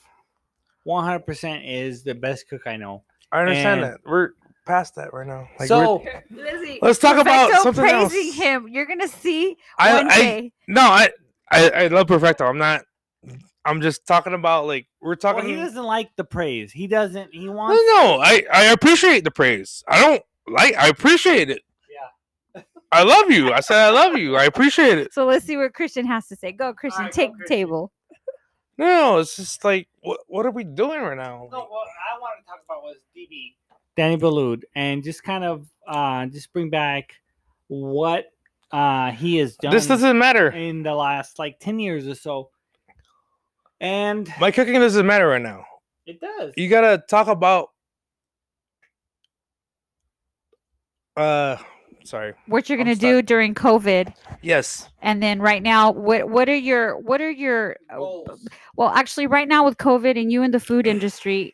[0.83, 3.05] one hundred percent is the best cook I know.
[3.31, 4.01] I understand And- that.
[4.05, 4.31] We're
[4.67, 5.49] past that right now.
[5.61, 8.35] Like, we're- so Lizzie, Let's talk about something praising else.
[8.37, 8.67] him.
[8.69, 10.53] You're gonna see I, one I day.
[10.67, 11.11] no, I,
[11.51, 12.45] I I love Perfecto.
[12.45, 12.83] I'm not.
[13.65, 15.47] I'm just talking about like we're well, talking.
[15.49, 16.71] he doesn't like the praise.
[16.73, 17.33] He doesn't.
[17.35, 17.81] He wants.
[17.95, 19.83] no, I I appreciate the praise.
[19.89, 20.75] I don't like.
[20.77, 21.63] I appreciate it.
[22.55, 22.63] Yeah.
[22.93, 23.53] I love you.
[23.53, 24.37] I said I love you.
[24.37, 25.15] I appreciate it.
[25.15, 26.53] So let's see what Christian has to say.
[26.53, 27.05] Go, Christian.
[27.05, 27.57] right, go, take the Christian.
[27.59, 27.93] table.
[28.77, 31.49] No, it's just like what what are we doing right now?
[31.51, 33.55] No, what I wanted to talk about was DB.
[33.97, 37.15] Danny Balud, and just kind of uh just bring back
[37.69, 38.27] what
[38.73, 40.51] uh he has done This doesn't matter.
[40.51, 42.51] in the last like 10 years or so.
[43.81, 45.65] And My cooking doesn't matter right now.
[46.07, 46.53] it does.
[46.57, 47.69] You gotta talk about.
[51.17, 51.57] Uh,
[52.05, 52.35] sorry.
[52.47, 53.09] What you're I'm gonna stuck.
[53.09, 54.89] do during COVID, Yes.
[55.03, 58.49] and then right now, what what are your what are your uh, Goals.
[58.77, 61.53] well, actually, right now with COVID and you in the food industry,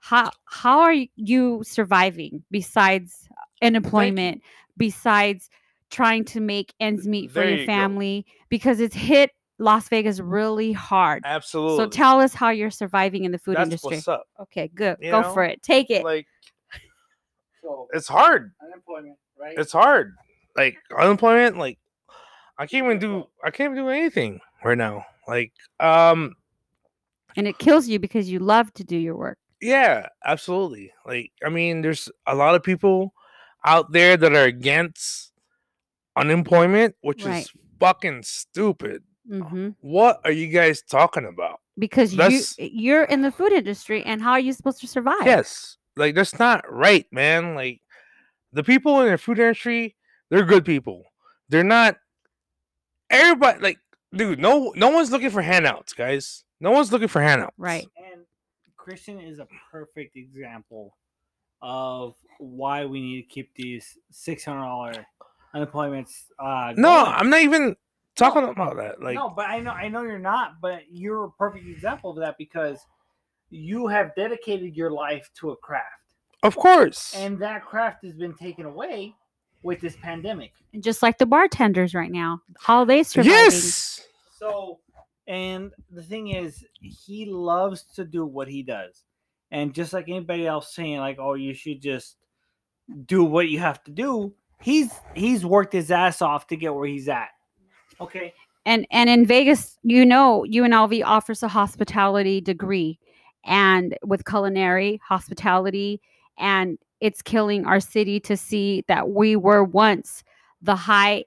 [0.00, 3.28] how how are you surviving besides
[3.62, 4.42] unemployment,
[4.76, 5.48] besides
[5.90, 7.72] trying to make ends meet for There your you go.
[7.72, 11.22] family because it's hit Las Vegas really hard.
[11.24, 11.76] Absolutely.
[11.84, 13.96] So tell us how you're surviving in the food That's industry.
[13.96, 14.26] what's up.
[14.40, 14.96] Okay, good.
[15.00, 15.62] You Go know, for it.
[15.62, 16.04] Take it.
[16.04, 16.26] Like
[17.62, 18.52] So it's hard.
[18.62, 19.58] unemployment, right?
[19.58, 20.14] It's hard.
[20.56, 21.58] Like unemployment.
[21.58, 21.78] Like
[22.58, 23.24] I can't even do.
[23.44, 25.04] I can't even do anything right now.
[25.26, 26.34] Like um.
[27.36, 29.38] and it kills you because you love to do your work.
[29.60, 30.92] Yeah, absolutely.
[31.06, 33.14] Like, I mean, there's a lot of people
[33.64, 35.32] out there that are against
[36.14, 37.42] unemployment, which Right.
[37.44, 39.02] is fucking stupid.
[39.28, 41.60] Hmm What are you guys talking about?
[41.78, 45.24] Because you That's- you're in the food industry, and how are you supposed to survive?
[45.26, 47.54] Yes, like that's not right, man.
[47.54, 47.80] Like
[48.52, 49.94] the people in the food industry,
[50.30, 51.04] they're good people.
[51.48, 51.96] They're not
[53.10, 53.60] everybody.
[53.60, 53.78] Like,
[54.14, 56.44] dude, no, no one's looking for handouts, guys.
[56.60, 57.54] No one's looking for handouts.
[57.58, 57.86] Right.
[58.12, 58.22] And
[58.76, 60.96] Christian is a perfect example
[61.62, 65.06] of why we need to keep these six hundred dollar
[65.54, 66.24] unemployments.
[66.38, 67.14] Uh, No, going.
[67.16, 67.76] I'm not even
[68.16, 69.02] talking about that.
[69.02, 72.16] Like, no, but I know I know you're not, but you're a perfect example of
[72.18, 72.78] that because
[73.50, 75.86] you have dedicated your life to a craft,
[76.42, 77.14] of course.
[77.14, 79.14] and that craft has been taken away
[79.62, 80.52] with this pandemic.
[80.72, 83.32] And just like the bartenders right now, how they surviving?
[83.32, 84.06] yes.
[84.38, 84.80] So,
[85.26, 89.02] and the thing is, he loves to do what he does.
[89.50, 92.16] And just like anybody else saying, like, oh, you should just
[93.06, 96.88] do what you have to do, he's he's worked his ass off to get where
[96.88, 97.28] he's at.
[98.00, 98.34] Okay.
[98.64, 102.98] And and in Vegas, you know, UNLV offers a hospitality degree,
[103.44, 106.00] and with culinary hospitality,
[106.38, 110.24] and it's killing our city to see that we were once
[110.62, 111.24] the high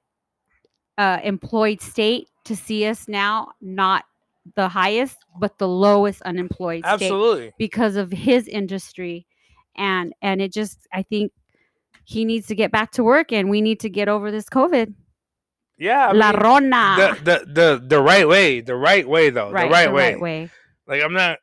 [0.97, 4.05] uh, employed state to see us now not
[4.55, 7.53] the highest but the lowest unemployed state Absolutely.
[7.57, 9.25] because of his industry
[9.77, 11.31] and and it just i think
[12.03, 14.93] he needs to get back to work and we need to get over this covid
[15.79, 16.09] Yeah.
[16.09, 18.61] I la mean, rona the, the the the right way.
[18.61, 19.51] The right way though.
[19.51, 20.11] right the right the way.
[20.13, 20.49] right way
[20.87, 21.39] Like I'm not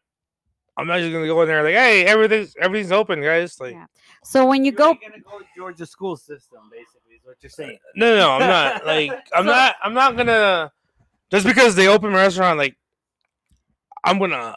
[0.77, 3.59] I'm not just gonna go in there like, hey, everything's everything's open, guys.
[3.59, 3.87] Like Yeah.
[4.23, 7.79] So when you go, gonna go Georgia school system, basically, is what you're uh, saying.
[7.95, 8.85] No, no, no, I'm not.
[8.93, 9.77] Like, I'm So- not.
[9.83, 10.73] I'm not gonna.
[11.31, 12.77] Just because they open a restaurant, like,
[14.05, 14.57] I'm gonna,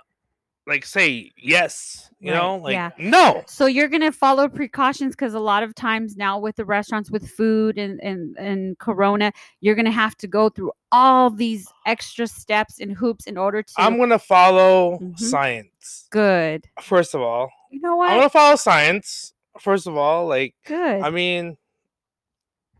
[0.70, 2.06] like, say yes.
[2.22, 2.92] You Right, know, like, yeah.
[2.98, 3.44] no.
[3.48, 7.30] so you're gonna follow precautions because a lot of times now with the restaurants with
[7.30, 12.80] food and and and Corona, you're gonna have to go through all these extra steps
[12.82, 13.74] and hoops in order to.
[13.78, 15.18] I'm gonna follow Mhm.
[15.20, 16.08] science.
[16.10, 16.68] good.
[16.82, 18.10] First of all, You know what?
[18.12, 19.34] I'm gonna follow science.
[19.60, 21.02] First of all, like, Good.
[21.02, 21.58] I mean,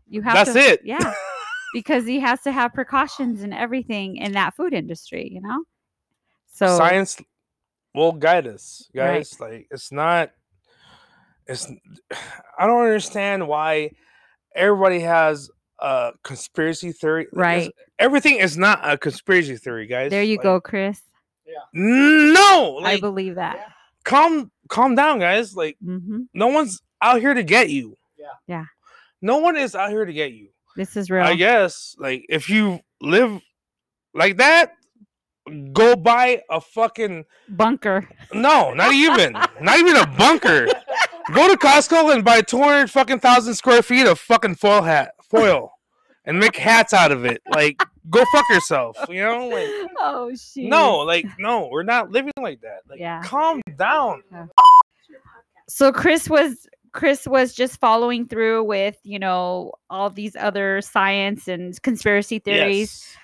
[0.06, 0.80] you have that's to, it.
[0.84, 1.14] Yeah,
[1.72, 5.30] because he has to have precautions and everything in that food industry.
[5.32, 5.64] You know.
[6.52, 7.16] So science
[7.94, 9.18] will guide us Right.
[9.18, 10.30] guys like it's not
[11.46, 11.66] it's
[12.58, 13.90] i don't understand why
[14.54, 17.74] everybody has a conspiracy theory Like, it's- Right.
[17.98, 21.00] everything is not a conspiracy theory guys there you Like, go, Chris.
[21.46, 21.54] Yeah.
[21.72, 23.66] no I believe that.
[24.04, 28.26] calm calm down guys like hmm no one's out here to get you Yeah.
[28.46, 28.64] Yeah.
[29.22, 31.24] no one is out here to get you This is real.
[31.24, 33.40] i guess like if you live
[34.14, 34.74] like that
[35.72, 38.08] go buy a fucking Bunker.
[38.32, 39.32] No, not even.
[39.32, 40.66] not even a bunker.
[41.34, 45.72] Go to Costco and buy 200 fucking thousand square feet of fucking foil hat, foil,
[46.24, 47.40] and make hats out of it.
[47.52, 48.96] Like, go fuck yourself.
[49.08, 50.68] You know, like, oh shit.
[50.68, 52.80] no, like, no, we're not living like that.
[52.88, 53.22] Like, Yeah.
[53.22, 54.22] calm down.
[55.68, 61.46] So Chris was Chris was just following through with you know all these other science
[61.48, 63.16] and conspiracy theories, Yes.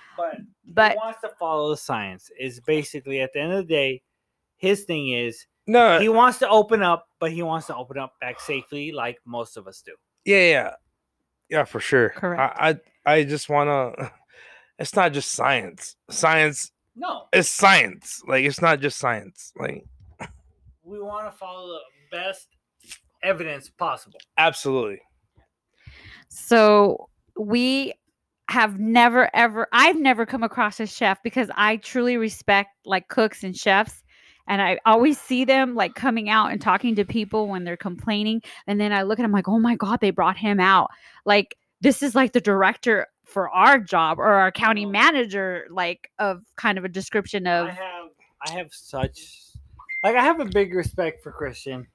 [0.77, 2.31] But but he wants to follow the science.
[2.39, 4.01] Is basically at the end of the day,
[4.55, 8.13] his thing is No, he wants to open up, but he wants to open up
[8.21, 9.93] back safely, like most of us do.
[10.23, 10.71] yeah, yeah,
[11.49, 12.09] yeah, for sure.
[12.09, 12.57] Correct.
[12.59, 12.69] I,
[13.05, 13.91] I, I just wanna.
[14.79, 15.95] It's not just science.
[16.11, 18.21] Science No, It's science.
[18.27, 19.51] Like, it's not just science.
[19.59, 19.83] Like,
[20.83, 22.47] we want to follow the best
[23.23, 24.19] evidence possible.
[24.37, 25.01] absolutely.
[26.29, 27.09] so
[27.39, 27.93] we
[28.49, 33.43] have never ever I've never come across a chef because I truly respect like cooks
[33.43, 34.03] and chefs
[34.47, 38.41] and I always see them like coming out and talking to people when they're complaining
[38.65, 40.89] and then I look at them like oh my god they brought him out
[41.25, 46.41] like this is like the director for our job or our county manager like of
[46.55, 48.09] kind of a description of I have
[48.47, 49.47] I have such
[50.03, 51.87] like I have a big respect for Christian.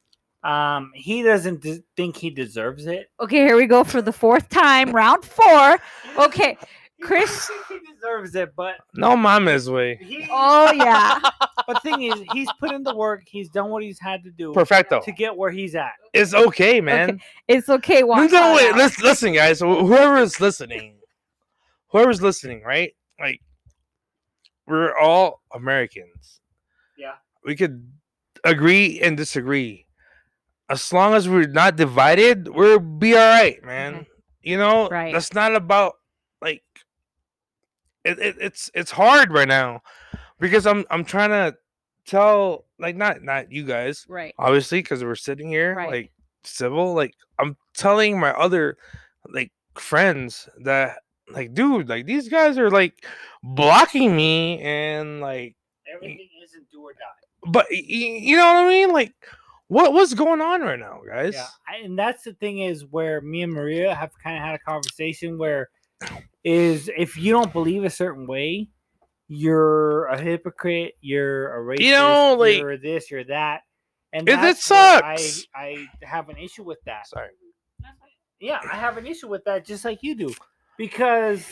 [0.44, 3.06] Um, he doesn't de- think he deserves it.
[3.20, 5.78] okay here we go for the fourth time round 4
[6.18, 6.56] okay
[7.02, 9.96] Chris- he deserves it, but No mames, way.
[10.00, 10.26] he.
[10.30, 11.18] oh yeah
[11.66, 13.22] But the thing is, he's put in the work.
[13.26, 15.00] He's done what he's had to do Perfecto.
[15.00, 15.92] to get where he's at.
[16.12, 17.20] It's okay, man.
[17.46, 18.74] it's okay No, watch no, wait.
[18.74, 19.60] Listen, listen, guys.
[19.60, 20.96] wh- Whoever is listening,
[21.88, 22.92] whoever's listening, right?
[23.20, 23.40] Like,
[24.66, 26.40] we're all Americans.
[26.98, 27.12] Yeah.
[27.44, 27.88] We could
[28.44, 29.86] agree and disagree.
[30.68, 33.94] As long as we're not divided, we'll be all right, man.
[33.94, 34.06] Okay.
[34.42, 35.12] You know, Right.
[35.12, 35.94] that's not about
[36.40, 36.62] like.
[38.04, 39.80] It, it, it's it's hard right now
[40.40, 41.56] because I'm I'm trying to
[42.04, 45.88] tell like not not you guys right obviously because we're sitting here Right.
[45.88, 48.76] like civil like i'm telling my other
[49.32, 50.96] like friends that
[51.32, 53.04] like dude like these guys are like
[53.44, 55.54] blocking me and like
[55.94, 56.98] Everything isn't do or die.
[57.52, 59.14] but y- y- you know what i mean like
[59.72, 63.20] what what's going on right now guys Yeah, I- and that's the thing is where
[63.20, 65.70] me and Maria have kind of had a conversation where
[66.44, 68.68] is if you don't believe a certain way,
[69.28, 73.62] you're a hypocrite, you're a racist, You know, like- you're this, you're that,
[74.12, 75.46] and it that's I sucks.
[75.54, 77.06] I have an issue with that.
[77.06, 77.30] sorry
[78.40, 80.34] Yeah, I have an issue with that, just like you do,
[80.76, 81.46] because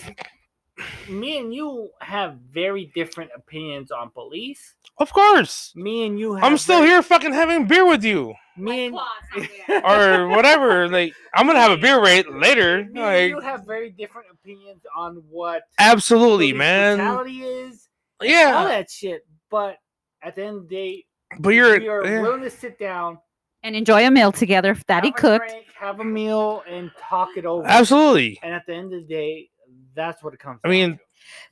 [1.08, 4.74] me and you have very different opinions on police.
[4.98, 8.34] of course Me and you, have i'm still very- here fucking having beer with you
[8.56, 8.94] Me and
[9.84, 13.90] or whatever like i'm gonna have a beer rate later Me and you have very
[13.90, 17.88] different opinions on what absolutely man brutality is,
[18.22, 18.52] Yeah.
[18.56, 19.22] all that shit.
[19.50, 19.76] But
[20.22, 21.04] at the end of the day,
[21.38, 22.20] but you're we are yeah.
[22.20, 23.18] willing to sit down,
[23.62, 26.90] and enjoy a meal together if daddy have a cooked drink, have a meal, and
[27.00, 27.66] talk it over.
[27.66, 29.48] absolutely And at the end of the day,
[29.94, 30.60] that's what it comes.
[30.64, 31.00] I mean, to.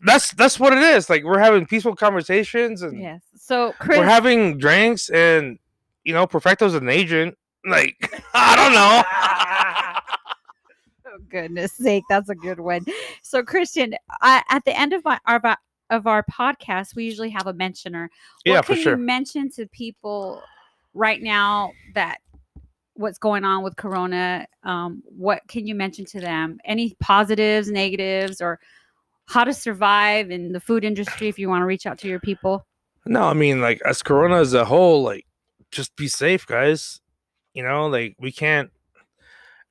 [0.02, 1.08] that's that's what it is.
[1.10, 5.58] Like we're having peaceful conversations and yes so chris we're having drinks and
[6.04, 7.36] you know, Perfecto's an agent.
[7.66, 9.02] Like I don't know.
[11.14, 12.84] oh, goodness sake that's a good one
[13.22, 15.40] so christian I, at the end of my our
[15.90, 18.10] of our podcast we usually have a mentioner
[18.44, 18.92] what yeah, can for sure.
[18.92, 20.42] you mention to people
[20.94, 22.18] right now that
[22.98, 28.40] what's going on with corona um, what can you mention to them any positives negatives
[28.40, 28.58] or
[29.26, 32.20] how to survive in the food industry if you want to reach out to your
[32.20, 32.66] people
[33.06, 35.24] No, I mean like as Corona as a whole, like
[35.70, 37.00] just be safe, guys.
[37.54, 38.70] You know, like we can't.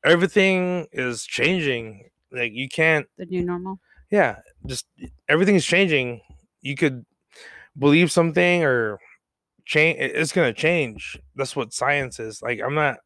[0.03, 2.09] Everything is changing.
[2.31, 3.05] Like you can't.
[3.17, 3.79] The new normal.
[4.09, 4.87] Yeah, just
[5.29, 6.21] everything's changing.
[6.61, 7.05] You could
[7.77, 8.99] believe something or
[9.65, 9.97] change.
[9.99, 11.19] It's gonna change.
[11.35, 12.41] That's what science is.
[12.41, 12.97] Like I'm not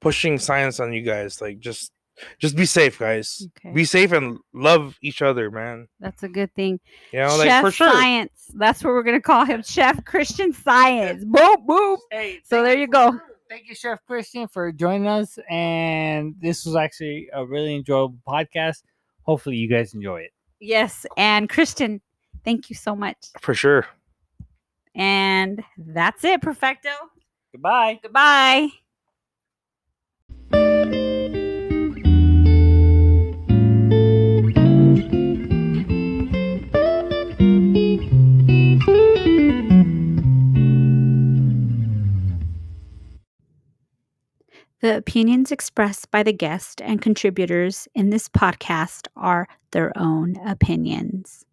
[0.00, 1.40] pushing science on you guys.
[1.40, 1.92] Like just
[2.38, 3.46] just be safe, guys.
[3.58, 3.74] Okay.
[3.74, 5.88] Be safe and love each other, man.
[6.00, 6.80] That's a good thing.
[7.12, 7.90] You know, like for sure.
[7.90, 8.50] Science.
[8.54, 9.62] That's what we're gonna call him.
[9.62, 11.24] Chef Christian Science.
[11.24, 11.98] Boop boop.
[12.10, 13.18] Hey, So there you go.
[13.48, 15.38] Thank you, Chef Christian, for joining us.
[15.48, 18.82] And this was actually a really enjoyable podcast.
[19.22, 20.32] Hopefully, you guys enjoy it.
[20.58, 21.06] Yes.
[21.16, 22.00] And Christian,
[22.44, 23.16] thank you so much.
[23.40, 23.86] For sure.
[24.94, 26.90] And that's it, Perfecto.
[27.52, 28.00] Goodbye.
[28.02, 28.68] Goodbye.
[44.86, 51.45] The opinions expressed by the guest and contributors in this podcast are their own opinions.